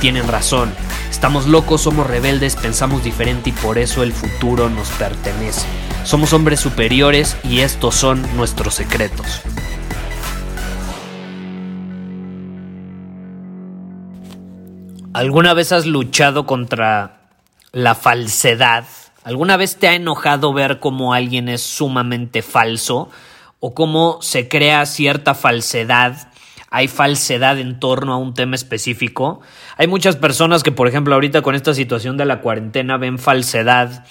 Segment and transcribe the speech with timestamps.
[0.00, 0.72] tienen razón.
[1.10, 5.66] Estamos locos, somos rebeldes, pensamos diferente y por eso el futuro nos pertenece.
[6.04, 9.42] Somos hombres superiores y estos son nuestros secretos.
[15.12, 17.20] ¿Alguna vez has luchado contra
[17.72, 18.84] la falsedad?
[19.22, 23.10] ¿Alguna vez te ha enojado ver cómo alguien es sumamente falso
[23.58, 26.29] o cómo se crea cierta falsedad?
[26.70, 29.40] Hay falsedad en torno a un tema específico.
[29.76, 34.06] Hay muchas personas que, por ejemplo, ahorita con esta situación de la cuarentena ven falsedad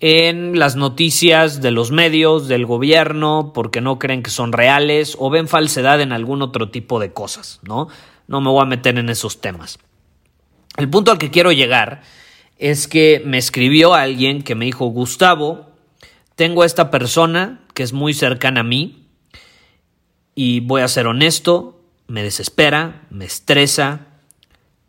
[0.00, 5.30] en las noticias de los medios, del gobierno, porque no creen que son reales o
[5.30, 7.88] ven falsedad en algún otro tipo de cosas, ¿no?
[8.26, 9.78] No me voy a meter en esos temas.
[10.76, 12.02] El punto al que quiero llegar
[12.58, 15.66] es que me escribió alguien que me dijo, Gustavo,
[16.34, 18.99] tengo a esta persona que es muy cercana a mí
[20.34, 24.06] y voy a ser honesto, me desespera, me estresa.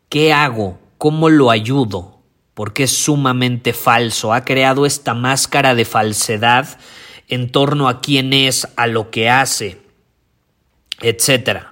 [0.08, 0.78] ¿Qué hago?
[0.98, 2.18] ¿Cómo lo ayudo?
[2.54, 4.32] Porque es sumamente falso.
[4.32, 6.78] Ha creado esta máscara de falsedad
[7.28, 9.80] en torno a quién es, a lo que hace,
[11.00, 11.66] etc.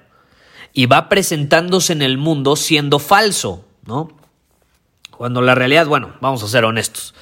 [0.73, 3.65] Y va presentándose en el mundo siendo falso.
[3.85, 4.09] ¿no?
[5.11, 7.13] Cuando la realidad, bueno, vamos a ser honestos,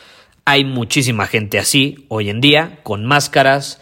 [0.46, 3.80] hay muchísima gente así hoy en día, con máscaras,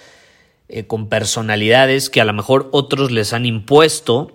[0.70, 4.32] eh, con personalidades que a lo mejor otros les han impuesto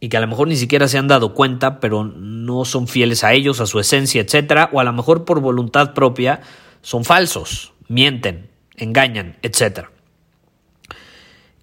[0.00, 3.24] y que a lo mejor ni siquiera se han dado cuenta, pero no son fieles
[3.24, 6.40] a ellos, a su esencia, etcétera, o a lo mejor por voluntad propia
[6.82, 9.92] son falsos, mienten, engañan, etcétera.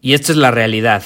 [0.01, 1.03] Y esta es la realidad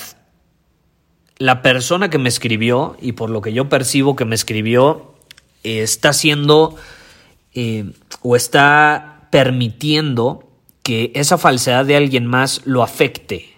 [1.44, 5.14] la persona que me escribió, y por lo que yo percibo que me escribió,
[5.64, 6.76] eh, está haciendo
[7.54, 7.92] eh,
[8.22, 10.48] o está permitiendo
[10.84, 13.56] que esa falsedad de alguien más lo afecte.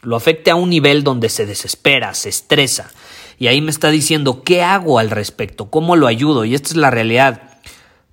[0.00, 2.90] Lo afecte a un nivel donde se desespera, se estresa.
[3.38, 5.70] Y ahí me está diciendo, ¿qué hago al respecto?
[5.70, 6.44] ¿Cómo lo ayudo?
[6.44, 7.42] Y esta es la realidad.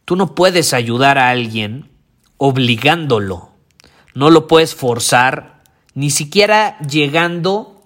[0.06, 1.90] Tú no puedes ayudar a alguien
[2.38, 3.52] obligándolo.
[4.14, 5.64] No lo puedes forzar,
[5.94, 7.86] ni siquiera llegando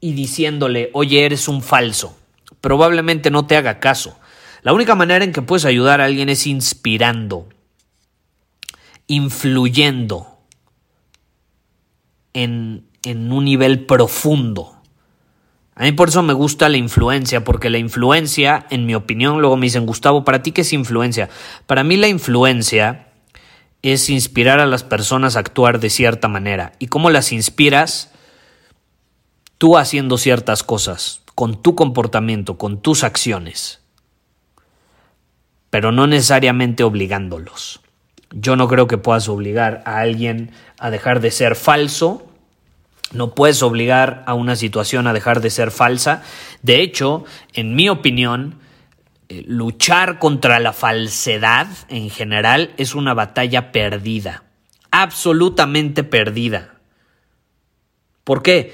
[0.00, 2.16] y diciéndole, oye, eres un falso.
[2.60, 4.18] Probablemente no te haga caso.
[4.62, 7.48] La única manera en que puedes ayudar a alguien es inspirando,
[9.06, 10.38] influyendo
[12.32, 14.72] en, en un nivel profundo.
[15.74, 19.56] A mí por eso me gusta la influencia, porque la influencia, en mi opinión, luego
[19.56, 21.28] me dicen, Gustavo, ¿para ti qué es influencia?
[21.66, 23.08] Para mí la influencia
[23.82, 26.72] es inspirar a las personas a actuar de cierta manera.
[26.78, 28.14] ¿Y cómo las inspiras?
[29.58, 33.80] tú haciendo ciertas cosas, con tu comportamiento, con tus acciones,
[35.70, 37.80] pero no necesariamente obligándolos.
[38.34, 42.26] Yo no creo que puedas obligar a alguien a dejar de ser falso,
[43.12, 46.22] no puedes obligar a una situación a dejar de ser falsa.
[46.62, 48.56] De hecho, en mi opinión,
[49.28, 54.42] eh, luchar contra la falsedad en general es una batalla perdida,
[54.90, 56.74] absolutamente perdida.
[58.24, 58.72] ¿Por qué?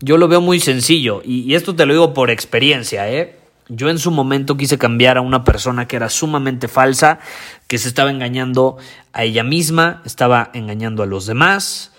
[0.00, 3.36] yo lo veo muy sencillo y, esto te lo digo por experiencia, ¿eh?
[3.68, 7.18] Yo en su momento quise cambiar a una persona que era sumamente falsa,
[7.66, 8.76] que se estaba engañando
[9.12, 11.92] a ella misma, estaba engañando a los demás,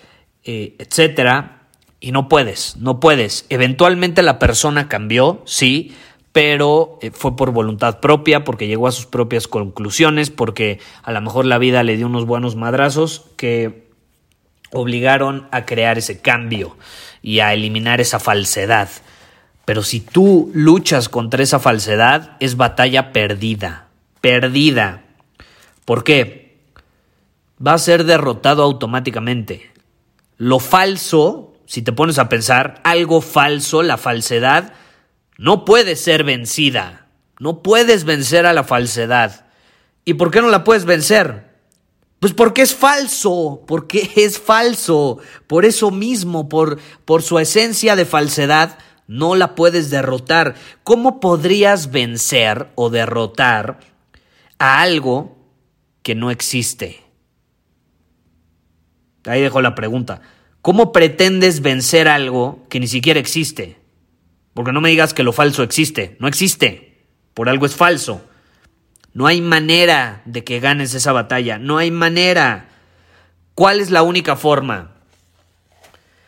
[0.44, 1.66] eh, etcétera.
[2.00, 3.44] Y no puedes, no puedes.
[3.50, 5.94] Eventualmente la persona cambió, sí,
[6.32, 11.20] pero eh, fue por voluntad propia, porque llegó a sus propias conclusiones, porque a lo
[11.20, 13.88] mejor la vida le dio unos buenos madrazos que
[14.70, 16.76] obligaron a crear ese cambio
[17.22, 18.88] y a eliminar esa falsedad.
[19.68, 23.88] Pero si tú luchas contra esa falsedad, es batalla perdida.
[24.22, 25.02] Perdida.
[25.84, 26.56] ¿Por qué?
[27.64, 29.70] Va a ser derrotado automáticamente.
[30.38, 34.72] Lo falso, si te pones a pensar, algo falso, la falsedad,
[35.36, 37.06] no puede ser vencida.
[37.38, 39.44] No puedes vencer a la falsedad.
[40.06, 41.46] ¿Y por qué no la puedes vencer?
[42.20, 45.18] Pues porque es falso, porque es falso.
[45.46, 48.78] Por eso mismo, por, por su esencia de falsedad,
[49.08, 50.54] no la puedes derrotar.
[50.84, 53.80] ¿Cómo podrías vencer o derrotar
[54.58, 55.36] a algo
[56.02, 57.00] que no existe?
[59.24, 60.20] Ahí dejo la pregunta.
[60.62, 63.78] ¿Cómo pretendes vencer algo que ni siquiera existe?
[64.54, 66.16] Porque no me digas que lo falso existe.
[66.20, 67.06] No existe.
[67.32, 68.22] Por algo es falso.
[69.14, 71.58] No hay manera de que ganes esa batalla.
[71.58, 72.68] No hay manera.
[73.54, 74.96] ¿Cuál es la única forma?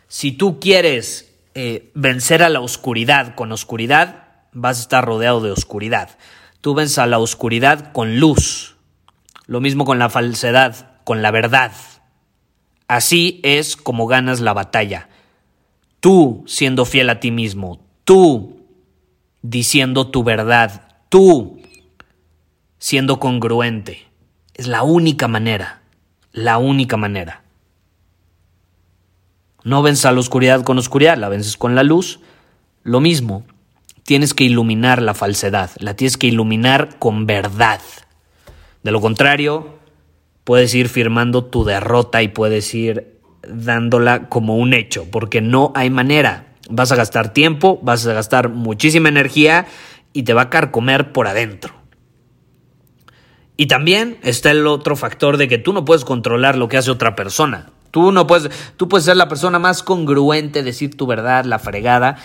[0.09, 5.51] Si tú quieres eh, vencer a la oscuridad con oscuridad, vas a estar rodeado de
[5.51, 6.17] oscuridad.
[6.61, 8.77] Tú vences a la oscuridad con luz.
[9.47, 11.73] Lo mismo con la falsedad, con la verdad.
[12.87, 15.09] Así es como ganas la batalla.
[16.01, 18.67] Tú siendo fiel a ti mismo, tú
[19.43, 21.61] diciendo tu verdad, tú
[22.79, 24.07] siendo congruente.
[24.55, 25.83] Es la única manera,
[26.33, 27.43] la única manera.
[29.65, 32.21] No vences a la oscuridad con oscuridad, la vences con la luz.
[32.83, 33.45] Lo mismo,
[34.05, 37.81] tienes que iluminar la falsedad, la tienes que iluminar con verdad.
[38.83, 39.79] De lo contrario,
[40.45, 45.91] puedes ir firmando tu derrota y puedes ir dándola como un hecho, porque no hay
[45.91, 46.55] manera.
[46.69, 49.67] Vas a gastar tiempo, vas a gastar muchísima energía
[50.13, 51.75] y te va a carcomer por adentro.
[53.57, 56.91] Y también está el otro factor de que tú no puedes controlar lo que hace
[56.91, 57.71] otra persona.
[57.91, 62.17] Tú no puedes, tú puedes ser la persona más congruente, decir tu verdad, la fregada,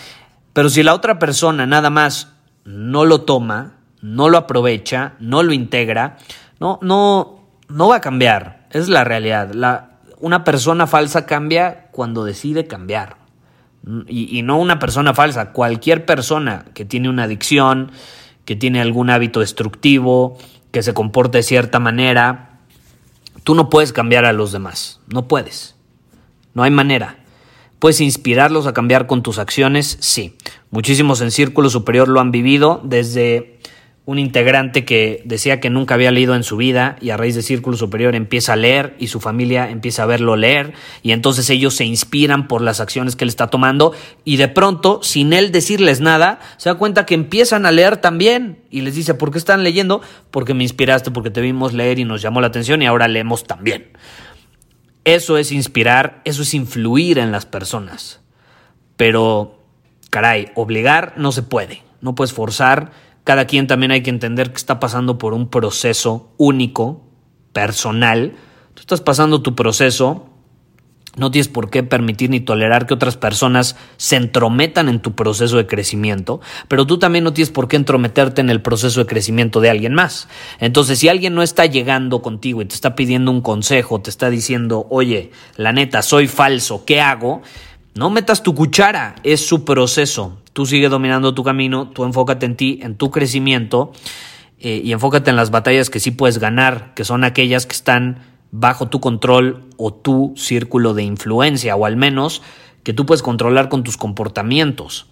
[0.52, 2.32] pero si la otra persona nada más
[2.64, 6.16] no lo toma, no lo aprovecha, no lo integra,
[6.60, 9.52] no, no, no va a cambiar, es la realidad.
[9.52, 13.16] La, una persona falsa cambia cuando decide cambiar.
[14.08, 17.92] Y, y, no una persona falsa, cualquier persona que tiene una adicción,
[18.44, 20.38] que tiene algún hábito destructivo,
[20.72, 22.45] que se comporte de cierta manera,
[23.46, 25.76] tú no puedes cambiar a los demás, no puedes.
[26.52, 27.20] No hay manera.
[27.78, 29.98] ¿Puedes inspirarlos a cambiar con tus acciones?
[30.00, 30.36] Sí.
[30.72, 33.60] Muchísimos en Círculo Superior lo han vivido desde
[34.06, 37.42] un integrante que decía que nunca había leído en su vida y a raíz de
[37.42, 41.74] Círculo Superior empieza a leer y su familia empieza a verlo leer y entonces ellos
[41.74, 43.92] se inspiran por las acciones que él está tomando
[44.24, 48.60] y de pronto, sin él decirles nada, se da cuenta que empiezan a leer también
[48.70, 50.00] y les dice, ¿por qué están leyendo?
[50.30, 53.42] Porque me inspiraste, porque te vimos leer y nos llamó la atención y ahora leemos
[53.42, 53.88] también.
[55.04, 58.20] Eso es inspirar, eso es influir en las personas.
[58.96, 59.64] Pero,
[60.10, 62.92] caray, obligar no se puede, no puedes forzar
[63.26, 67.02] cada quien también hay que entender que está pasando por un proceso único,
[67.52, 68.36] personal.
[68.74, 70.28] Tú estás pasando tu proceso,
[71.16, 75.56] no tienes por qué permitir ni tolerar que otras personas se entrometan en tu proceso
[75.56, 79.60] de crecimiento, pero tú también no tienes por qué entrometerte en el proceso de crecimiento
[79.60, 80.28] de alguien más.
[80.60, 84.30] Entonces, si alguien no está llegando contigo y te está pidiendo un consejo, te está
[84.30, 87.42] diciendo, oye, la neta, soy falso, ¿qué hago?
[87.96, 90.36] No metas tu cuchara, es su proceso.
[90.52, 93.90] Tú sigue dominando tu camino, tú enfócate en ti, en tu crecimiento
[94.58, 98.18] eh, y enfócate en las batallas que sí puedes ganar, que son aquellas que están
[98.50, 102.42] bajo tu control o tu círculo de influencia, o al menos
[102.82, 105.06] que tú puedes controlar con tus comportamientos.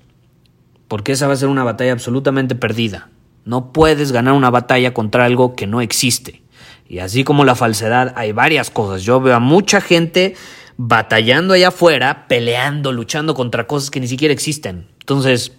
[0.87, 3.09] Porque esa va a ser una batalla absolutamente perdida.
[3.47, 6.43] No puedes ganar una batalla contra algo que no existe.
[6.87, 9.05] Y así como la falsedad, hay varias cosas.
[9.05, 10.35] Yo veo a mucha gente
[10.77, 14.89] batallando allá afuera, peleando, luchando contra cosas que ni siquiera existen.
[15.01, 15.53] Entonces,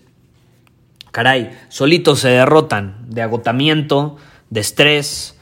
[1.12, 4.18] caray, solitos se derrotan de agotamiento,
[4.50, 5.38] de estrés,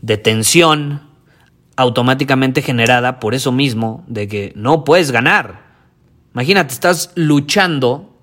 [0.00, 1.02] de tensión,
[1.76, 5.68] automáticamente generada por eso mismo, de que no puedes ganar.
[6.34, 8.16] Imagínate, estás luchando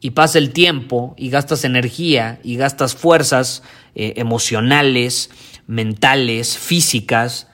[0.00, 3.62] y pasa el tiempo y gastas energía y gastas fuerzas
[3.94, 5.30] eh, emocionales,
[5.66, 7.48] mentales, físicas,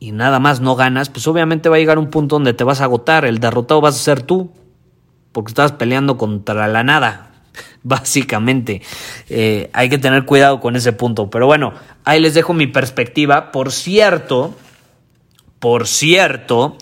[0.00, 2.80] y nada más no ganas, pues obviamente va a llegar un punto donde te vas
[2.80, 4.50] a agotar, el derrotado vas a ser tú
[5.32, 7.30] porque estás peleando contra la nada,
[7.82, 8.82] básicamente.
[9.28, 11.30] Eh, hay que tener cuidado con ese punto.
[11.30, 11.72] Pero bueno,
[12.04, 13.52] ahí les dejo mi perspectiva.
[13.52, 14.56] Por cierto,
[15.58, 16.76] por cierto,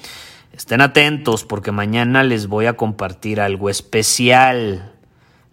[0.53, 4.93] estén atentos porque mañana les voy a compartir algo especial.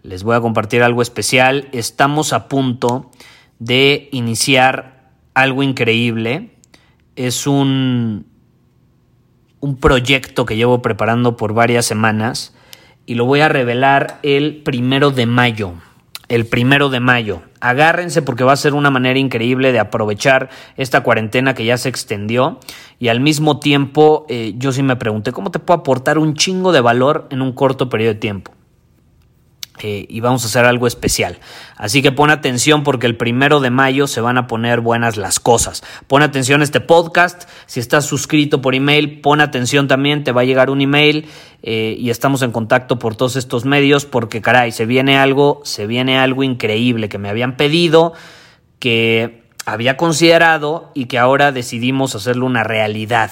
[0.02, 1.68] Les voy a compartir algo especial.
[1.72, 3.10] Estamos a punto
[3.58, 6.55] de iniciar algo increíble.
[7.16, 8.26] Es un,
[9.60, 12.54] un proyecto que llevo preparando por varias semanas
[13.06, 15.72] y lo voy a revelar el primero de mayo.
[16.28, 17.42] El primero de mayo.
[17.60, 21.88] Agárrense porque va a ser una manera increíble de aprovechar esta cuarentena que ya se
[21.88, 22.58] extendió
[22.98, 26.72] y al mismo tiempo eh, yo sí me pregunté cómo te puedo aportar un chingo
[26.72, 28.52] de valor en un corto periodo de tiempo.
[29.82, 31.38] Eh, y vamos a hacer algo especial.
[31.76, 35.38] Así que pon atención porque el primero de mayo se van a poner buenas las
[35.38, 35.82] cosas.
[36.06, 37.48] Pon atención a este podcast.
[37.66, 40.24] Si estás suscrito por email, pon atención también.
[40.24, 41.28] Te va a llegar un email
[41.62, 45.86] eh, y estamos en contacto por todos estos medios porque, caray, se viene algo, se
[45.86, 48.14] viene algo increíble que me habían pedido
[48.78, 53.30] que había considerado y que ahora decidimos hacerlo una realidad.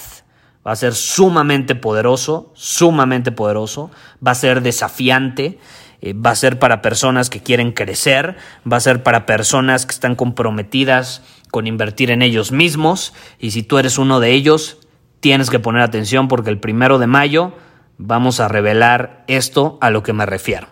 [0.66, 3.90] Va a ser sumamente poderoso, sumamente poderoso,
[4.26, 5.58] va a ser desafiante,
[6.00, 8.36] eh, va a ser para personas que quieren crecer,
[8.70, 13.62] va a ser para personas que están comprometidas con invertir en ellos mismos y si
[13.62, 14.78] tú eres uno de ellos,
[15.20, 17.54] tienes que poner atención porque el primero de mayo
[17.98, 20.68] vamos a revelar esto a lo que me refiero.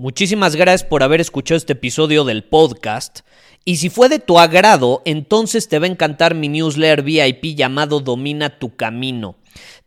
[0.00, 3.20] Muchísimas gracias por haber escuchado este episodio del podcast.
[3.66, 8.00] Y si fue de tu agrado, entonces te va a encantar mi newsletter VIP llamado
[8.00, 9.36] Domina tu Camino.